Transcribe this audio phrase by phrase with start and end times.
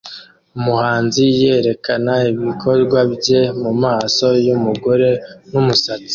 [0.57, 5.09] Umuhanzi yerekana ibikorwa bye mumaso yumugore
[5.51, 6.09] numusatsi